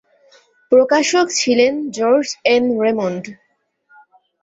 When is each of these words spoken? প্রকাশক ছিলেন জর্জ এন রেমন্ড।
প্রকাশক 0.71 1.27
ছিলেন 1.39 1.73
জর্জ 1.97 2.27
এন 2.45 2.63
রেমন্ড। 2.81 3.23